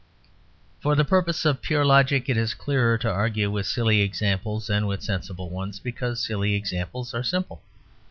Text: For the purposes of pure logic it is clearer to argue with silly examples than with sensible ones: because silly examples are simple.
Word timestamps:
For 0.79 0.95
the 0.95 1.05
purposes 1.05 1.45
of 1.45 1.61
pure 1.61 1.85
logic 1.85 2.27
it 2.27 2.35
is 2.35 2.55
clearer 2.55 2.97
to 2.97 3.07
argue 3.07 3.51
with 3.51 3.67
silly 3.67 4.01
examples 4.01 4.65
than 4.65 4.87
with 4.87 5.03
sensible 5.03 5.51
ones: 5.51 5.79
because 5.79 6.19
silly 6.25 6.55
examples 6.55 7.13
are 7.13 7.21
simple. 7.21 7.61